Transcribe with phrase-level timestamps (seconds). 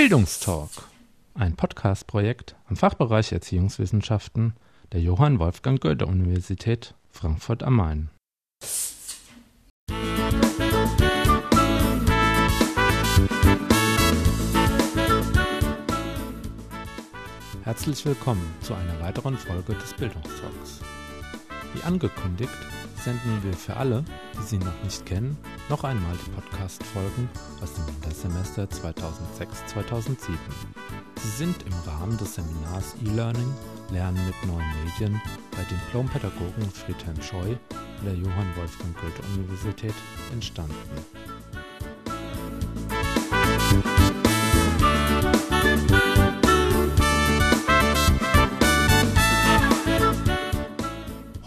[0.00, 0.70] Bildungstalk,
[1.34, 4.54] ein Podcast-Projekt am Fachbereich Erziehungswissenschaften
[4.92, 8.08] der Johann Wolfgang Goethe Universität Frankfurt am Main.
[17.64, 20.80] Herzlich willkommen zu einer weiteren Folge des Bildungstalks.
[21.74, 22.56] Wie angekündigt,
[23.00, 24.04] senden wir für alle,
[24.34, 25.36] die sie noch nicht kennen,
[25.68, 27.28] noch einmal die Podcast-Folgen
[27.62, 30.16] aus dem Wintersemester 2006-2007.
[31.22, 33.54] Sie sind im Rahmen des Seminars E-Learning
[33.90, 35.20] Lernen mit neuen Medien
[35.52, 39.94] bei Diplompädagogen Friedhelm Scheu an der Johann Wolfgang Goethe Universität
[40.32, 40.74] entstanden.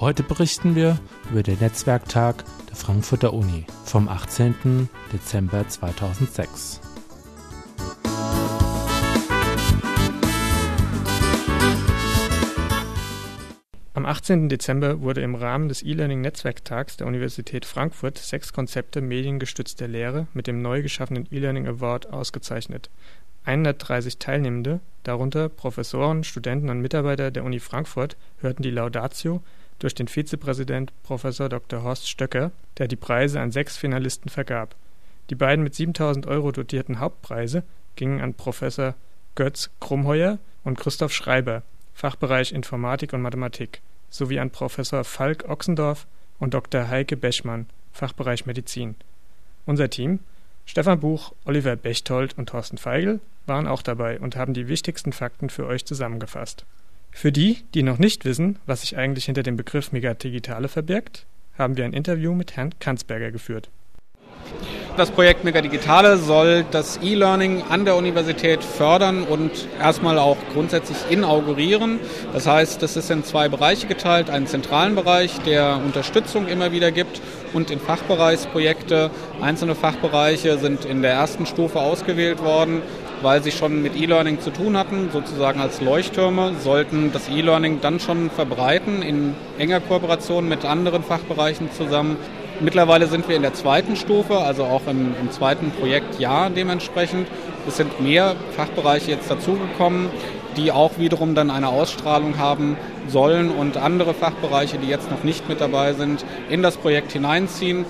[0.04, 1.00] Heute berichten wir
[1.32, 4.90] über den Netzwerktag der Frankfurter Uni vom 18.
[5.14, 6.82] Dezember 2006.
[13.94, 14.50] Am 18.
[14.50, 20.62] Dezember wurde im Rahmen des E-Learning-Netzwerktags der Universität Frankfurt sechs Konzepte mediengestützter Lehre mit dem
[20.62, 22.90] neu geschaffenen E-Learning Award ausgezeichnet.
[23.46, 29.42] 130 Teilnehmende, darunter Professoren, Studenten und Mitarbeiter der Uni Frankfurt, hörten die Laudatio
[29.80, 31.24] durch den Vizepräsident Prof.
[31.24, 31.84] Dr.
[31.84, 34.76] Horst Stöcker, der die Preise an sechs Finalisten vergab.
[35.30, 37.64] Die beiden mit 7.000 Euro dotierten Hauptpreise
[37.96, 38.96] gingen an Professor
[39.36, 41.64] Götz Krumheuer und Christoph Schreiber
[41.94, 46.06] (Fachbereich Informatik und Mathematik) sowie an Professor Falk Ochsendorf
[46.40, 46.88] und Dr.
[46.88, 48.96] Heike Bechmann (Fachbereich Medizin).
[49.66, 50.20] Unser Team
[50.66, 55.50] Stefan Buch, Oliver Bechtold und Thorsten Feigl waren auch dabei und haben die wichtigsten Fakten
[55.50, 56.66] für euch zusammengefasst
[57.14, 61.26] für die, die noch nicht wissen, was sich eigentlich hinter dem Begriff Megadigitale verbirgt,
[61.58, 63.70] haben wir ein Interview mit Herrn Kanzberger geführt.
[64.96, 72.00] Das Projekt Megadigitale soll das E-Learning an der Universität fördern und erstmal auch grundsätzlich inaugurieren.
[72.32, 74.30] Das heißt, es ist in zwei Bereiche geteilt.
[74.30, 77.22] Einen zentralen Bereich, der Unterstützung immer wieder gibt
[77.54, 79.10] und in Fachbereichsprojekte.
[79.42, 82.84] Einzelne Fachbereiche sind in der ersten Stufe ausgewählt worden
[83.24, 88.00] weil sie schon mit E-Learning zu tun hatten, sozusagen als Leuchttürme, sollten das E-Learning dann
[88.00, 92.18] schon verbreiten in enger Kooperation mit anderen Fachbereichen zusammen.
[92.60, 97.28] Mittlerweile sind wir in der zweiten Stufe, also auch im, im zweiten Projektjahr dementsprechend.
[97.68, 100.10] Es sind mehr Fachbereiche jetzt dazugekommen,
[100.58, 105.50] die auch wiederum dann eine Ausstrahlung haben sollen und andere Fachbereiche, die jetzt noch nicht
[105.50, 107.86] mit dabei sind, in das Projekt hineinziehen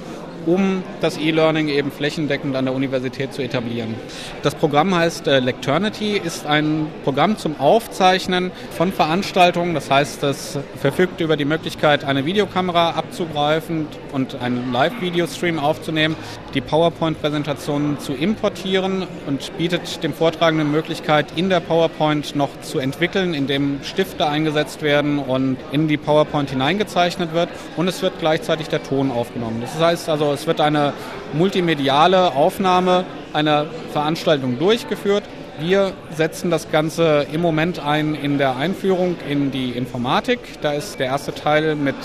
[0.46, 3.96] um das E-Learning eben flächendeckend an der Universität zu etablieren.
[4.42, 9.74] Das Programm heißt äh, Lecternity, ist ein Programm zum Aufzeichnen von Veranstaltungen.
[9.74, 16.16] Das heißt, es verfügt über die Möglichkeit, eine Videokamera abzugreifen und einen Live-Videostream aufzunehmen,
[16.54, 23.34] die PowerPoint-Präsentationen zu importieren und bietet dem Vortragenden Möglichkeit, in der PowerPoint noch zu entwickeln,
[23.34, 28.84] indem Stifte eingesetzt werden und in die PowerPoint hineingezeichnet wird und es wird gleichzeitig der
[28.84, 29.62] Ton aufgenommen.
[29.62, 30.94] Das heißt also, es wird eine
[31.34, 35.24] multimediale Aufnahme einer Veranstaltung durchgeführt.
[35.60, 40.40] Wir setzen das Ganze im Moment ein in der Einführung in die Informatik.
[40.62, 41.96] Da ist der erste Teil mit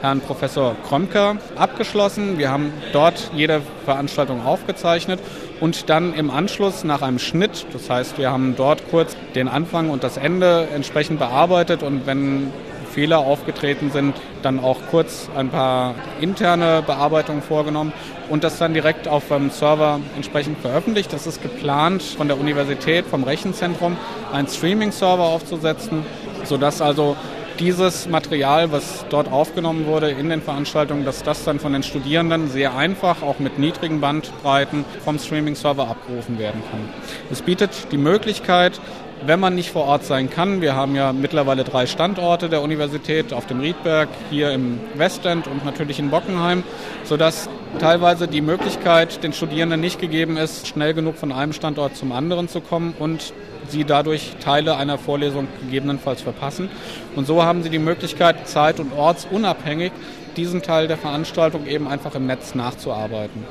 [0.00, 2.38] Herrn Professor Krömker abgeschlossen.
[2.38, 5.20] Wir haben dort jede Veranstaltung aufgezeichnet
[5.60, 9.90] und dann im Anschluss nach einem Schnitt, das heißt, wir haben dort kurz den Anfang
[9.90, 12.52] und das Ende entsprechend bearbeitet und wenn
[12.88, 17.92] Fehler aufgetreten sind, dann auch kurz ein paar interne Bearbeitungen vorgenommen
[18.28, 21.12] und das dann direkt auf dem Server entsprechend veröffentlicht.
[21.12, 23.96] Das ist geplant von der Universität, vom Rechenzentrum,
[24.32, 26.04] einen Streaming-Server aufzusetzen,
[26.44, 27.16] sodass also
[27.58, 32.48] dieses Material, was dort aufgenommen wurde in den Veranstaltungen, dass das dann von den Studierenden
[32.48, 36.88] sehr einfach, auch mit niedrigen Bandbreiten vom Streaming-Server abgerufen werden kann.
[37.30, 38.80] Es bietet die Möglichkeit,
[39.26, 40.60] wenn man nicht vor Ort sein kann.
[40.60, 45.64] Wir haben ja mittlerweile drei Standorte der Universität auf dem Riedberg, hier im Westend und
[45.64, 46.62] natürlich in Bockenheim,
[47.04, 47.48] sodass
[47.78, 52.48] teilweise die Möglichkeit den Studierenden nicht gegeben ist, schnell genug von einem Standort zum anderen
[52.48, 53.32] zu kommen und
[53.68, 56.70] sie dadurch Teile einer Vorlesung gegebenenfalls verpassen.
[57.16, 59.92] Und so haben sie die Möglichkeit, zeit- und ortsunabhängig
[60.36, 63.44] diesen Teil der Veranstaltung eben einfach im Netz nachzuarbeiten.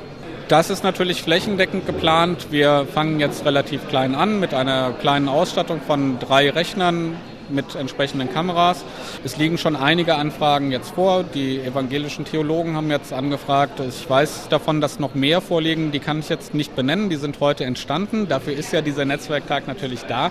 [0.48, 2.46] Das ist natürlich flächendeckend geplant.
[2.50, 7.18] Wir fangen jetzt relativ klein an mit einer kleinen Ausstattung von drei Rechnern
[7.50, 8.82] mit entsprechenden Kameras.
[9.24, 11.22] Es liegen schon einige Anfragen jetzt vor.
[11.22, 13.80] Die evangelischen Theologen haben jetzt angefragt.
[13.86, 15.92] Ich weiß davon, dass noch mehr vorliegen.
[15.92, 17.10] Die kann ich jetzt nicht benennen.
[17.10, 18.26] Die sind heute entstanden.
[18.26, 20.30] Dafür ist ja dieser Netzwerktag natürlich da.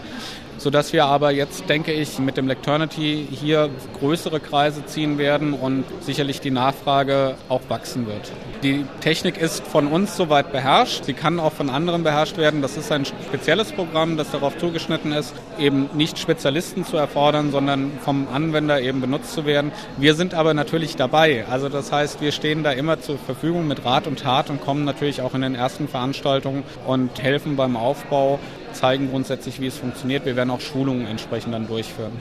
[0.67, 3.69] Sodass wir aber jetzt, denke ich, mit dem Lecternity hier
[4.01, 8.33] größere Kreise ziehen werden und sicherlich die Nachfrage auch wachsen wird.
[8.63, 11.05] Die Technik ist von uns soweit beherrscht.
[11.05, 12.61] Sie kann auch von anderen beherrscht werden.
[12.61, 17.89] Das ist ein spezielles Programm, das darauf zugeschnitten ist, eben nicht Spezialisten zu erfordern, sondern
[18.03, 19.71] vom Anwender eben benutzt zu werden.
[19.95, 21.45] Wir sind aber natürlich dabei.
[21.49, 24.83] Also das heißt, wir stehen da immer zur Verfügung mit Rat und Tat und kommen
[24.83, 28.37] natürlich auch in den ersten Veranstaltungen und helfen beim Aufbau,
[28.77, 30.25] zeigen grundsätzlich, wie es funktioniert.
[30.25, 32.13] Wir werden auch Schulungen entsprechend dann durchführen.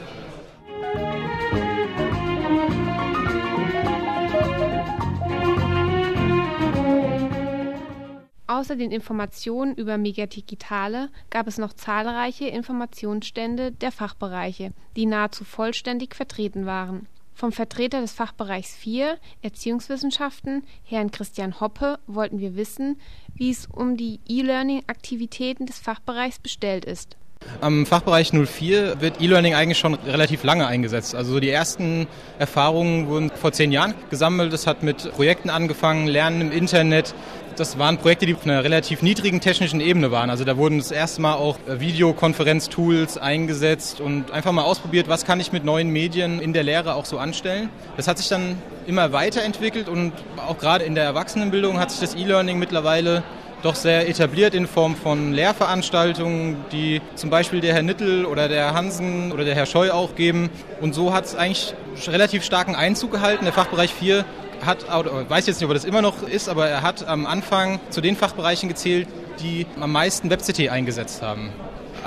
[8.46, 16.14] Außer den Informationen über Megadigitale gab es noch zahlreiche Informationsstände der Fachbereiche, die nahezu vollständig
[16.14, 17.06] vertreten waren.
[17.36, 22.98] Vom Vertreter des Fachbereichs 4 Erziehungswissenschaften, Herrn Christian Hoppe, wollten wir wissen,
[23.34, 27.18] wie es um die E-Learning-Aktivitäten des Fachbereichs bestellt ist.
[27.60, 31.14] Am Fachbereich 04 wird E-Learning eigentlich schon relativ lange eingesetzt.
[31.14, 32.06] Also die ersten
[32.38, 34.54] Erfahrungen wurden vor zehn Jahren gesammelt.
[34.54, 37.14] Es hat mit Projekten angefangen, Lernen im Internet,
[37.56, 40.30] das waren Projekte, die auf einer relativ niedrigen technischen Ebene waren.
[40.30, 45.24] Also da wurden das erste Mal auch äh, Videokonferenztools eingesetzt und einfach mal ausprobiert, was
[45.24, 47.68] kann ich mit neuen Medien in der Lehre auch so anstellen.
[47.96, 52.14] Das hat sich dann immer weiterentwickelt und auch gerade in der Erwachsenenbildung hat sich das
[52.14, 53.22] E-Learning mittlerweile
[53.62, 58.66] doch sehr etabliert in Form von Lehrveranstaltungen, die zum Beispiel der Herr Nittel oder der
[58.66, 60.50] Herr Hansen oder der Herr Scheu auch geben.
[60.80, 61.74] Und so hat es eigentlich
[62.06, 63.44] relativ starken Einzug gehalten.
[63.44, 64.24] Der Fachbereich 4
[64.66, 67.80] hat, weiß jetzt nicht, ob er das immer noch ist, aber er hat am Anfang
[67.90, 69.08] zu den Fachbereichen gezählt,
[69.40, 71.50] die am meisten WebCT eingesetzt haben.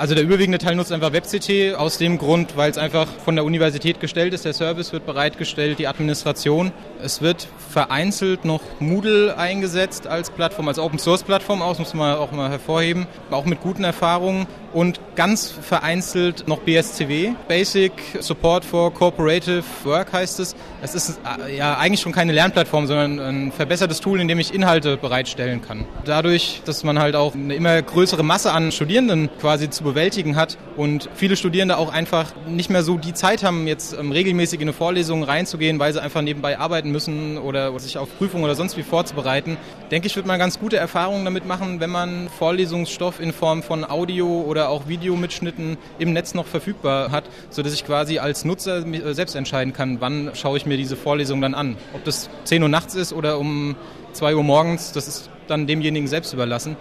[0.00, 3.44] Also der überwiegende Teil nutzt einfach WebCT aus dem Grund, weil es einfach von der
[3.44, 4.46] Universität gestellt ist.
[4.46, 6.72] Der Service wird bereitgestellt, die Administration.
[7.02, 12.16] Es wird vereinzelt noch Moodle eingesetzt als Plattform, als Open Source Plattform aus, muss man
[12.16, 13.08] auch mal hervorheben.
[13.30, 20.40] Auch mit guten Erfahrungen und ganz vereinzelt noch BSCW, Basic Support for Cooperative Work heißt
[20.40, 20.54] es.
[20.82, 24.54] Es ist äh, ja eigentlich schon keine Lernplattform, sondern ein verbessertes Tool, in dem ich
[24.54, 25.84] Inhalte bereitstellen kann.
[26.04, 30.56] Dadurch, dass man halt auch eine immer größere Masse an Studierenden quasi zu bewältigen hat
[30.76, 34.68] und viele Studierende auch einfach nicht mehr so die Zeit haben, jetzt ähm, regelmäßig in
[34.68, 38.76] eine Vorlesung reinzugehen, weil sie einfach nebenbei arbeiten müssen oder sich auf Prüfungen oder sonst
[38.76, 39.56] wie vorzubereiten,
[39.90, 43.84] denke ich, wird man ganz gute Erfahrungen damit machen, wenn man Vorlesungsstoff in Form von
[43.84, 48.86] Audio oder oder auch Videomitschnitten im Netz noch verfügbar hat, sodass ich quasi als Nutzer
[48.86, 51.76] äh, selbst entscheiden kann, wann schaue ich mir diese Vorlesung dann an.
[51.94, 53.74] Ob das 10 Uhr nachts ist oder um
[54.12, 56.76] 2 Uhr morgens, das ist dann demjenigen selbst überlassen.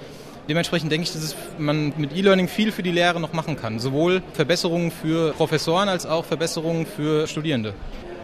[0.49, 3.79] Dementsprechend denke ich, dass man mit E-Learning viel für die Lehre noch machen kann.
[3.79, 7.73] Sowohl Verbesserungen für Professoren als auch Verbesserungen für Studierende.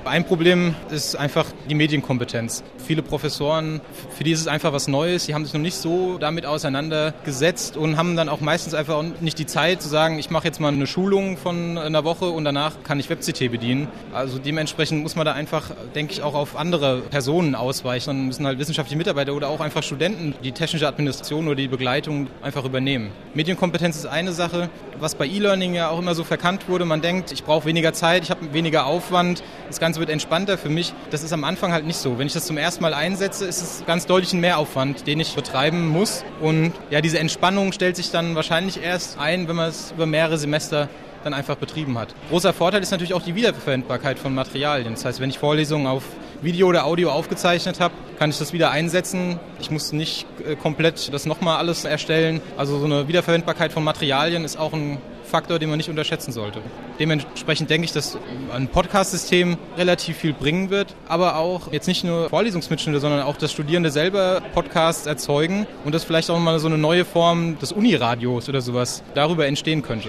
[0.06, 2.64] Ein Problem ist einfach die Medienkompetenz.
[2.78, 3.82] Viele Professoren,
[4.16, 7.76] für die ist es einfach was Neues, die haben sich noch nicht so damit auseinandergesetzt
[7.76, 10.72] und haben dann auch meistens einfach nicht die Zeit zu sagen, ich mache jetzt mal
[10.72, 13.88] eine Schulung von einer Woche und danach kann ich WebCT bedienen.
[14.14, 18.06] Also dementsprechend muss man da einfach, denke ich, auch auf andere Personen ausweichen.
[18.06, 22.28] Dann müssen halt wissenschaftliche Mitarbeiter oder auch einfach Studenten die technische Administration oder die Begleitung
[22.44, 23.10] einfach übernehmen.
[23.34, 24.70] Medienkompetenz ist eine Sache,
[25.00, 26.86] was bei E-Learning ja auch immer so verkannt wurde.
[26.86, 29.42] Man denkt, ich brauche weniger Zeit, ich habe weniger Aufwand.
[29.68, 30.92] Das Ganze Ganze wird entspannter für mich.
[31.10, 32.20] Das ist am Anfang halt nicht so.
[32.20, 35.34] Wenn ich das zum ersten Mal einsetze, ist es ganz deutlich ein Mehraufwand, den ich
[35.36, 36.26] betreiben muss.
[36.42, 40.38] Und ja, diese Entspannung stellt sich dann wahrscheinlich erst ein, wenn man es über mehrere
[40.38, 40.90] Semester
[41.24, 42.14] dann einfach betrieben hat.
[42.30, 44.96] Großer Vorteil ist natürlich auch die Wiederverwendbarkeit von Materialien.
[44.96, 46.04] Das heißt, wenn ich Vorlesungen auf
[46.42, 49.40] Video oder Audio aufgezeichnet habe, kann ich das wieder einsetzen.
[49.62, 52.42] Ich muss nicht äh, komplett das nochmal alles erstellen.
[52.58, 54.98] Also so eine Wiederverwendbarkeit von Materialien ist auch ein
[55.36, 56.62] Faktor, den man nicht unterschätzen sollte.
[56.98, 58.18] Dementsprechend denke ich, dass
[58.54, 63.52] ein Podcast-System relativ viel bringen wird, aber auch jetzt nicht nur Vorlesungsmitschnitte, sondern auch, dass
[63.52, 68.48] Studierende selber Podcasts erzeugen und dass vielleicht auch mal so eine neue Form des Uniradios
[68.48, 70.08] oder sowas darüber entstehen könnte.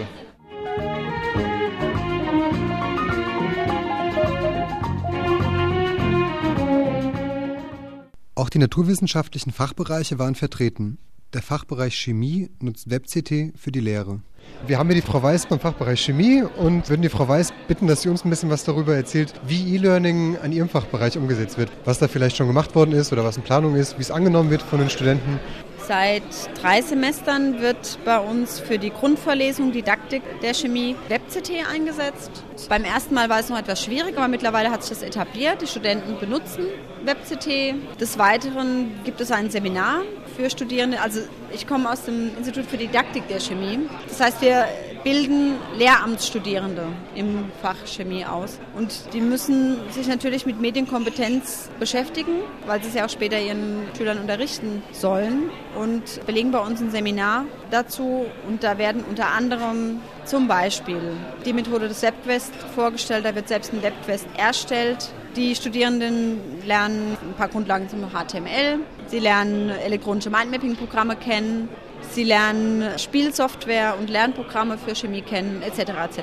[8.36, 10.98] Auch die naturwissenschaftlichen Fachbereiche waren vertreten.
[11.32, 14.20] Der Fachbereich Chemie nutzt WebCT für die Lehre.
[14.66, 17.86] Wir haben hier die Frau Weiß beim Fachbereich Chemie und würden die Frau Weiß bitten,
[17.86, 21.70] dass sie uns ein bisschen was darüber erzählt, wie E-Learning an ihrem Fachbereich umgesetzt wird.
[21.84, 24.50] Was da vielleicht schon gemacht worden ist oder was in Planung ist, wie es angenommen
[24.50, 25.38] wird von den Studenten.
[25.86, 26.24] Seit
[26.60, 32.42] drei Semestern wird bei uns für die Grundvorlesung Didaktik der Chemie WebCT eingesetzt.
[32.68, 35.62] Beim ersten Mal war es noch etwas schwierig, aber mittlerweile hat sich das etabliert.
[35.62, 36.64] Die Studenten benutzen
[37.04, 38.00] WebCT.
[38.00, 40.02] Des Weiteren gibt es ein Seminar
[40.36, 41.00] für Studierende.
[41.00, 41.20] Also
[41.52, 43.80] ich komme aus dem Institut für Didaktik der Chemie.
[44.08, 44.66] Das heißt, wir
[45.02, 48.58] bilden Lehramtsstudierende im Fach Chemie aus.
[48.76, 53.82] Und die müssen sich natürlich mit Medienkompetenz beschäftigen, weil sie es ja auch später ihren
[53.96, 55.50] Schülern unterrichten sollen.
[55.78, 58.26] Und belegen bei uns ein Seminar dazu.
[58.48, 61.00] Und da werden unter anderem zum Beispiel
[61.44, 63.24] die Methode des WebQuest vorgestellt.
[63.24, 65.12] Da wird selbst ein WebQuest erstellt.
[65.36, 68.78] Die Studierenden lernen ein paar Grundlagen zum HTML.
[69.06, 71.68] Sie lernen elektronische Mindmapping-Programme kennen.
[72.10, 75.80] Sie lernen Spielsoftware und Lernprogramme für Chemie kennen, etc.
[75.80, 76.22] etc.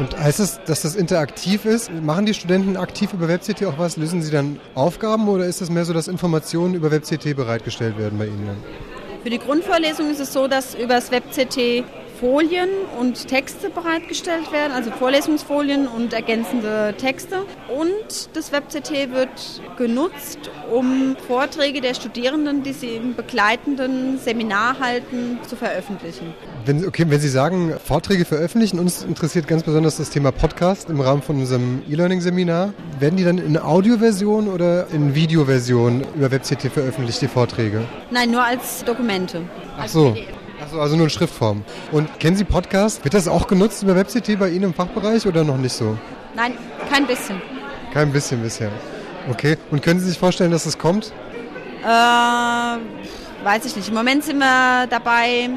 [0.00, 1.92] Und heißt es, dass das interaktiv ist?
[1.92, 3.96] Machen die Studenten aktiv über WebCT auch was?
[3.96, 8.18] Lösen sie dann Aufgaben oder ist es mehr so, dass Informationen über WebCT bereitgestellt werden
[8.18, 8.56] bei Ihnen?
[9.22, 11.84] Für die Grundvorlesung ist es so, dass über das WebCT
[12.20, 12.68] Folien
[12.98, 17.44] und Texte bereitgestellt werden, also Vorlesungsfolien und ergänzende Texte.
[17.68, 20.38] Und das WebCT wird genutzt,
[20.72, 26.34] um Vorträge der Studierenden, die sie im begleitenden Seminar halten, zu veröffentlichen.
[26.64, 31.00] Wenn, okay, wenn Sie sagen, Vorträge veröffentlichen, uns interessiert ganz besonders das Thema Podcast im
[31.00, 32.72] Rahmen von unserem E-Learning-Seminar.
[32.98, 37.82] Werden die dann in Audioversion oder in Videoversion über WebCT veröffentlicht, die Vorträge?
[38.10, 39.42] Nein, nur als Dokumente.
[39.78, 40.16] Ach so.
[40.66, 41.62] Achso, also nur in Schriftform.
[41.92, 43.04] Und kennen Sie Podcast?
[43.04, 45.96] Wird das auch genutzt über WebCT bei Ihnen im Fachbereich oder noch nicht so?
[46.34, 46.54] Nein,
[46.90, 47.40] kein bisschen.
[47.92, 48.72] Kein bisschen bisher.
[49.30, 49.58] Okay.
[49.70, 51.12] Und können Sie sich vorstellen, dass es kommt?
[51.84, 51.86] Äh,
[53.44, 53.88] weiß ich nicht.
[53.90, 55.50] Im Moment sind wir dabei,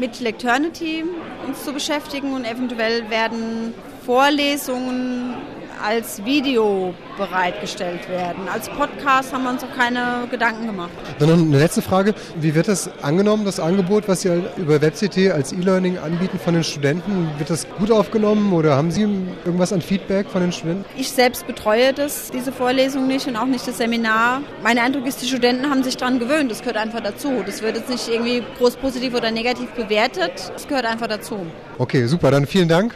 [0.00, 1.04] mit Lecternity
[1.46, 3.74] uns zu beschäftigen und eventuell werden
[4.06, 5.34] Vorlesungen
[5.82, 8.48] als Video bereitgestellt werden.
[8.52, 10.90] Als Podcast haben wir uns auch keine Gedanken gemacht.
[11.18, 12.14] Dann noch eine letzte Frage.
[12.40, 16.64] Wie wird das angenommen, das Angebot, was Sie über WebCT als E-Learning anbieten von den
[16.64, 17.28] Studenten?
[17.38, 19.02] Wird das gut aufgenommen oder haben Sie
[19.44, 20.84] irgendwas an Feedback von den Studenten?
[20.96, 24.42] Ich selbst betreue das, diese Vorlesung nicht und auch nicht das Seminar.
[24.62, 26.50] Mein Eindruck ist, die Studenten haben sich daran gewöhnt.
[26.50, 27.42] Das gehört einfach dazu.
[27.44, 30.52] Das wird jetzt nicht irgendwie groß positiv oder negativ bewertet.
[30.54, 31.46] Das gehört einfach dazu.
[31.78, 32.30] Okay, super.
[32.30, 32.94] Dann vielen Dank.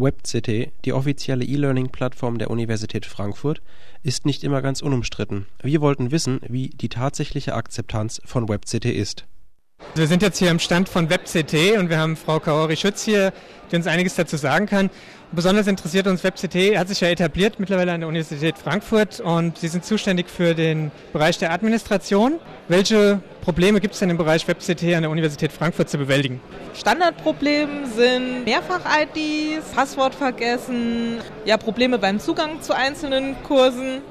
[0.00, 3.60] WebCT, die offizielle E-Learning-Plattform der Universität Frankfurt,
[4.02, 5.46] ist nicht immer ganz unumstritten.
[5.62, 9.26] Wir wollten wissen, wie die tatsächliche Akzeptanz von WebCT ist.
[9.94, 13.32] Wir sind jetzt hier am Stand von WebCT und wir haben Frau Kaori Schütz hier,
[13.70, 14.88] die uns einiges dazu sagen kann.
[15.32, 19.68] Besonders interessiert uns WebCT, hat sich ja etabliert mittlerweile an der Universität Frankfurt und Sie
[19.68, 22.40] sind zuständig für den Bereich der Administration.
[22.66, 26.40] Welche Probleme gibt es denn im Bereich WebCT an der Universität Frankfurt zu bewältigen?
[26.74, 34.02] Standardprobleme sind Mehrfach-IDs, Passwort vergessen, ja, Probleme beim Zugang zu einzelnen Kursen.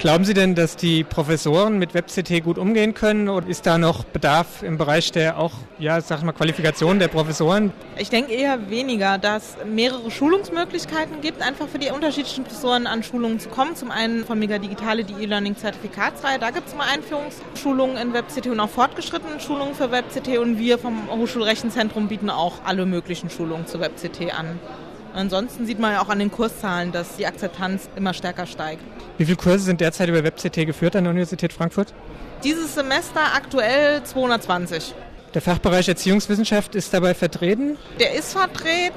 [0.00, 4.04] Glauben Sie denn, dass die Professoren mit WebCT gut umgehen können oder ist da noch
[4.04, 7.72] Bedarf im Bereich der auch, ja, sag ich mal, Qualifikation der Professoren?
[7.98, 13.40] Ich denke eher weniger, dass mehrere Schulungsmöglichkeiten gibt, einfach für die unterschiedlichen Professoren an Schulungen
[13.40, 13.76] zu kommen.
[13.76, 18.60] Zum einen von Mega Digitale die E-Learning-Zertifikatsreihe, da gibt es mal Einführungsschulungen in WebCT und
[18.60, 23.80] auch fortgeschrittene Schulungen für WebCT und wir vom Hochschulrechenzentrum bieten auch alle möglichen Schulungen zu
[23.80, 24.58] WebCT an.
[25.14, 28.82] Ansonsten sieht man ja auch an den Kurszahlen, dass die Akzeptanz immer stärker steigt.
[29.16, 31.94] Wie viele Kurse sind derzeit über WebCT geführt an der Universität Frankfurt?
[32.44, 34.94] Dieses Semester aktuell 220.
[35.32, 37.78] Der Fachbereich Erziehungswissenschaft ist dabei vertreten?
[37.98, 38.92] Der ist vertreten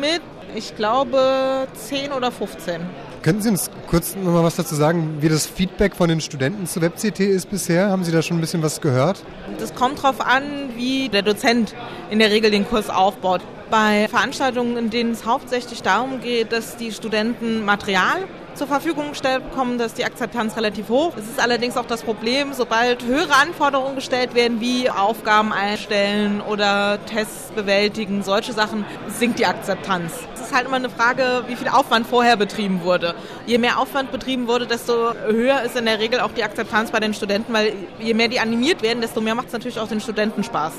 [0.00, 0.22] mit,
[0.54, 2.80] ich glaube, 10 oder 15.
[3.20, 6.66] Könnten Sie uns kurz noch mal was dazu sagen, wie das Feedback von den Studenten
[6.66, 7.90] zu WebCT ist bisher?
[7.90, 9.22] Haben Sie da schon ein bisschen was gehört?
[9.58, 11.74] Das kommt darauf an, wie der Dozent
[12.08, 13.42] in der Regel den Kurs aufbaut.
[13.70, 19.50] Bei Veranstaltungen, in denen es hauptsächlich darum geht, dass die Studenten Material zur Verfügung gestellt
[19.50, 21.12] bekommen, dass die Akzeptanz relativ hoch.
[21.18, 26.98] Es ist allerdings auch das Problem, sobald höhere Anforderungen gestellt werden, wie Aufgaben einstellen oder
[27.04, 30.14] Tests bewältigen, solche Sachen, sinkt die Akzeptanz.
[30.34, 33.14] Es ist halt immer eine Frage, wie viel Aufwand vorher betrieben wurde.
[33.46, 37.00] Je mehr Aufwand betrieben wurde, desto höher ist in der Regel auch die Akzeptanz bei
[37.00, 40.00] den Studenten, weil je mehr die animiert werden, desto mehr macht es natürlich auch den
[40.00, 40.72] Studenten Spaß.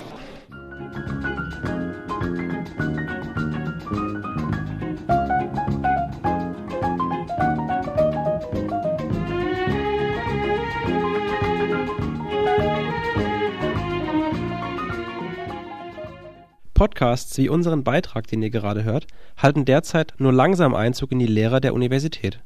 [16.79, 19.05] Podcasts wie unseren Beitrag, den ihr gerade hört,
[19.35, 22.39] halten derzeit nur langsam Einzug in die Lehrer der Universität.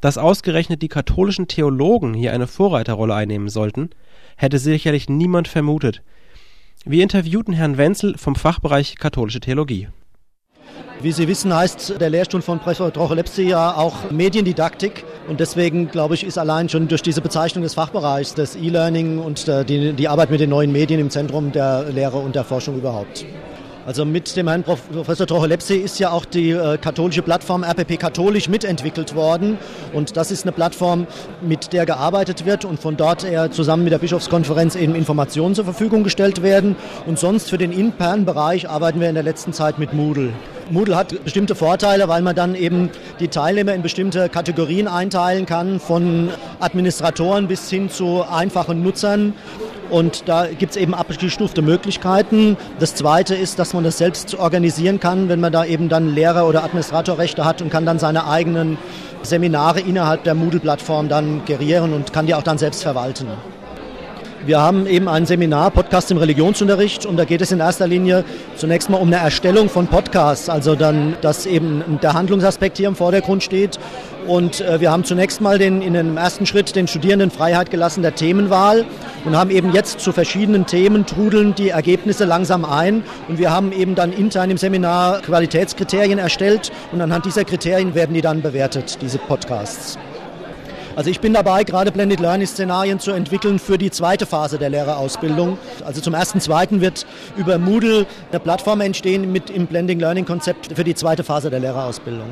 [0.00, 3.90] Dass ausgerechnet die katholischen Theologen hier eine Vorreiterrolle einnehmen sollten,
[4.36, 6.02] hätte sicherlich niemand vermutet.
[6.84, 9.86] Wir interviewten Herrn Wenzel vom Fachbereich Katholische Theologie.
[11.00, 15.04] Wie Sie wissen, heißt der Lehrstuhl von Professor Trochelepsi ja auch Mediendidaktik.
[15.28, 19.46] Und deswegen, glaube ich, ist allein schon durch diese Bezeichnung des Fachbereichs, des E-Learning und
[19.46, 22.76] äh, die, die Arbeit mit den neuen Medien im Zentrum der Lehre und der Forschung
[22.76, 23.24] überhaupt.
[23.86, 28.48] Also mit dem Herrn Professor Trocholepsi ist ja auch die äh, katholische Plattform RPP Katholisch
[28.48, 29.58] mitentwickelt worden.
[29.94, 31.06] Und das ist eine Plattform,
[31.40, 35.64] mit der gearbeitet wird und von dort her zusammen mit der Bischofskonferenz eben Informationen zur
[35.64, 36.76] Verfügung gestellt werden.
[37.06, 40.32] Und sonst für den internen Bereich arbeiten wir in der letzten Zeit mit Moodle.
[40.70, 45.80] Moodle hat bestimmte Vorteile, weil man dann eben die Teilnehmer in bestimmte Kategorien einteilen kann,
[45.80, 46.28] von
[46.60, 49.32] Administratoren bis hin zu einfachen Nutzern.
[49.90, 52.56] Und da gibt es eben abgestufte Möglichkeiten.
[52.78, 56.46] Das Zweite ist, dass man das selbst organisieren kann, wenn man da eben dann Lehrer-
[56.48, 58.78] oder Administratorrechte hat und kann dann seine eigenen
[59.22, 63.26] Seminare innerhalb der Moodle-Plattform dann gerieren und kann die auch dann selbst verwalten.
[64.46, 68.24] Wir haben eben ein Seminar Podcast im Religionsunterricht und da geht es in erster Linie
[68.56, 72.96] zunächst mal um eine Erstellung von Podcasts, also dann, dass eben der Handlungsaspekt hier im
[72.96, 73.78] Vordergrund steht.
[74.26, 78.00] Und äh, wir haben zunächst mal den, in dem ersten Schritt den Studierenden Freiheit gelassen
[78.00, 78.86] der Themenwahl
[79.26, 83.02] und haben eben jetzt zu verschiedenen Themen trudeln die Ergebnisse langsam ein.
[83.28, 88.14] Und wir haben eben dann intern im Seminar Qualitätskriterien erstellt und anhand dieser Kriterien werden
[88.14, 89.98] die dann bewertet, diese Podcasts.
[90.96, 94.70] Also ich bin dabei, gerade Blended Learning Szenarien zu entwickeln für die zweite Phase der
[94.70, 95.56] Lehrerausbildung.
[95.84, 97.06] Also zum ersten, zweiten wird
[97.36, 101.60] über Moodle eine Plattform entstehen mit im Blending Learning Konzept für die zweite Phase der
[101.60, 102.28] Lehrerausbildung.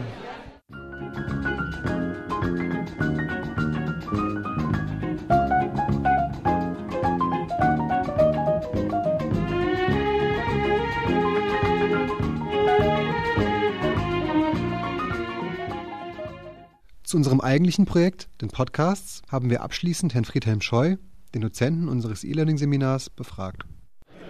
[17.18, 20.98] Unserem eigentlichen Projekt, den Podcasts, haben wir abschließend Herrn Friedhelm Scheu,
[21.34, 23.64] den Dozenten unseres E-Learning-Seminars, befragt.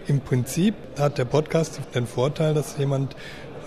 [0.07, 3.15] Im Prinzip hat der Podcast den Vorteil, dass jemand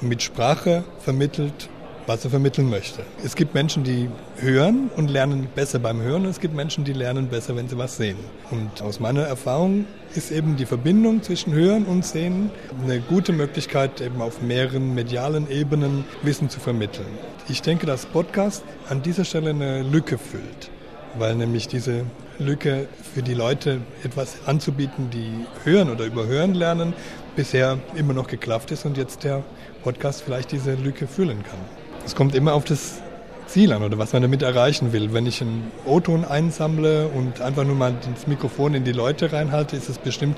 [0.01, 1.69] mit Sprache vermittelt,
[2.07, 3.03] was er vermitteln möchte.
[3.23, 6.93] Es gibt Menschen, die hören und lernen besser beim Hören und es gibt Menschen, die
[6.93, 8.17] lernen besser, wenn sie was sehen.
[8.49, 12.49] Und aus meiner Erfahrung ist eben die Verbindung zwischen Hören und Sehen
[12.83, 17.07] eine gute Möglichkeit, eben auf mehreren medialen Ebenen Wissen zu vermitteln.
[17.47, 20.71] Ich denke, dass Podcast an dieser Stelle eine Lücke füllt,
[21.17, 22.05] weil nämlich diese
[22.39, 25.31] Lücke für die Leute etwas anzubieten, die
[25.63, 26.93] hören oder überhören lernen,
[27.35, 29.43] bisher immer noch geklafft ist und jetzt der
[29.83, 31.80] Podcast vielleicht diese Lücke füllen kann.
[32.05, 33.01] Es kommt immer auf das
[33.47, 35.13] Ziel an oder was man damit erreichen will.
[35.13, 39.75] Wenn ich einen O-Ton einsammle und einfach nur mal das Mikrofon in die Leute reinhalte,
[39.75, 40.37] ist es bestimmt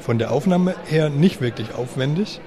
[0.00, 2.40] von der Aufnahme her nicht wirklich aufwendig.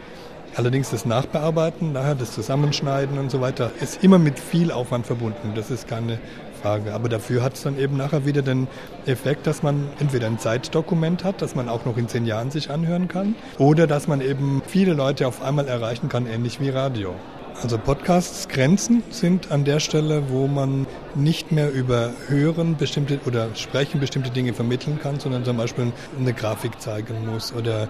[0.56, 5.54] Allerdings das Nachbearbeiten, nachher das Zusammenschneiden und so weiter, ist immer mit viel Aufwand verbunden.
[5.56, 6.20] Das ist keine
[6.62, 6.94] Frage.
[6.94, 8.68] Aber dafür hat es dann eben nachher wieder den
[9.06, 12.70] Effekt, dass man entweder ein Zeitdokument hat, das man auch noch in zehn Jahren sich
[12.70, 17.16] anhören kann, oder dass man eben viele Leute auf einmal erreichen kann, ähnlich wie Radio.
[17.62, 20.86] Also Podcasts Grenzen sind an der Stelle, wo man
[21.16, 26.34] nicht mehr über Hören bestimmte oder Sprechen bestimmte Dinge vermitteln kann, sondern zum Beispiel eine
[26.34, 27.88] Grafik zeigen muss oder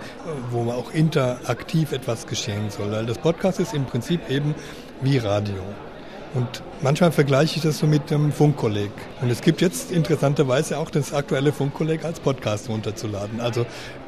[0.52, 2.91] wo man auch interaktiv etwas geschehen soll.
[2.91, 4.54] Weil das Podcast ist im Prinzip eben
[5.02, 5.56] wie Radio.
[6.33, 8.91] Und manchmal vergleiche ich das so mit dem Funkkolleg.
[9.21, 13.39] Und es gibt jetzt interessanterweise auch das aktuelle Funkkolleg als Podcast runterzuladen.
[13.39, 13.65] Also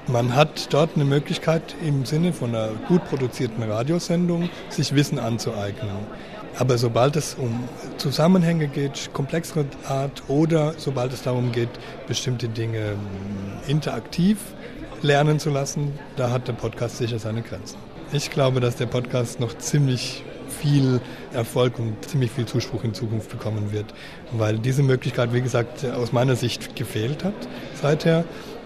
[0.07, 5.91] man hat dort eine Möglichkeit im Sinne von einer gut produzierten Radiosendung, sich Wissen anzueignen.
[6.57, 11.69] Aber sobald es um Zusammenhänge geht, komplexere Art oder sobald es darum geht,
[12.07, 12.97] bestimmte Dinge hm,
[13.67, 14.37] interaktiv
[15.01, 17.77] lernen zu lassen, da hat der Podcast sicher seine Grenzen.
[18.13, 21.01] Ich glaube, dass der Podcast noch ziemlich viel
[21.33, 23.93] Erfolg und ziemlich viel Zuspruch in Zukunft bekommen wird,
[24.31, 27.33] weil diese Möglichkeit, wie gesagt, aus meiner Sicht gefehlt hat
[27.81, 28.23] seither.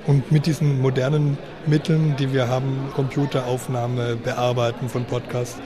[0.07, 1.37] Und mit diesen modernen
[1.67, 5.59] Mitteln, die wir haben, Computeraufnahme, Bearbeiten von Podcasts,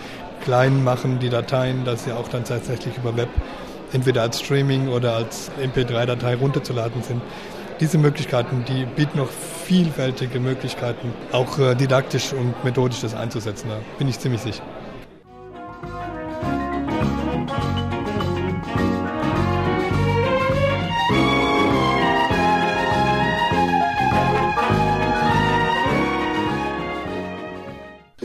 [0.44, 3.30] klein machen die Dateien, dass sie auch dann tatsächlich über Web
[3.94, 7.22] entweder als Streaming oder als MP3-Datei runterzuladen sind.
[7.80, 13.70] Diese Möglichkeiten, die bieten noch vielfältige Möglichkeiten, auch äh, didaktisch und methodisch das einzusetzen.
[13.70, 14.64] Da bin ich ziemlich sicher.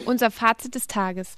[0.08, 1.36] Unser Fazit des Tages.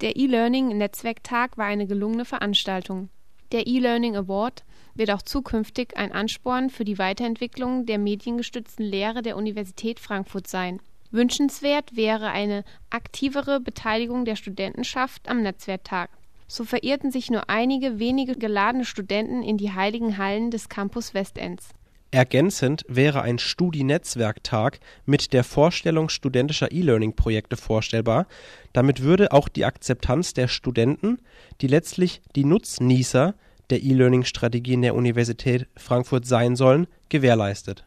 [0.00, 3.10] Der E-Learning-Netzwerktag war eine gelungene Veranstaltung.
[3.52, 4.64] Der E-Learning Award
[4.96, 10.80] wird auch zukünftig ein Ansporn für die Weiterentwicklung der mediengestützten Lehre der Universität Frankfurt sein.
[11.12, 16.10] Wünschenswert wäre eine aktivere Beteiligung der Studentenschaft am Netzwerktag.
[16.48, 21.68] So verirrten sich nur einige wenige geladene Studenten in die heiligen Hallen des Campus Westends.
[22.10, 28.26] Ergänzend wäre ein Studi-Netzwerktag mit der Vorstellung studentischer E-Learning-Projekte vorstellbar.
[28.72, 31.18] Damit würde auch die Akzeptanz der Studenten,
[31.60, 33.34] die letztlich die Nutznießer
[33.68, 37.84] der E-Learning-Strategien der Universität Frankfurt sein sollen, gewährleistet.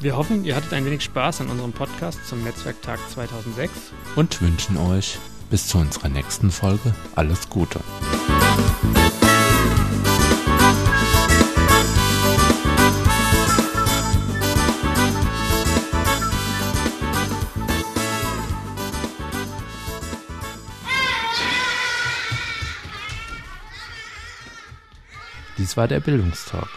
[0.00, 4.78] Wir hoffen, ihr hattet ein wenig Spaß an unserem Podcast zum Netzwerktag 2006 und wünschen
[4.78, 5.18] euch
[5.50, 7.80] bis zu unserer nächsten Folge alles Gute.
[25.58, 26.70] Dies war der Bildungstalk,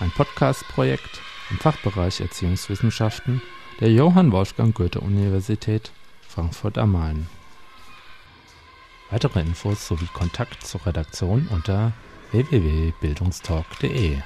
[0.00, 3.40] ein Podcast-Projekt im Fachbereich Erziehungswissenschaften
[3.78, 5.92] der Johann Wolfgang Goethe Universität
[6.26, 7.35] Frankfurt am Main.
[9.10, 11.92] Weitere Infos sowie Kontakt zur Redaktion unter
[12.32, 14.20] www.bildungstalk.de.